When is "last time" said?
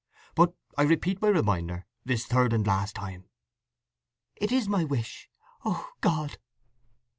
2.65-3.25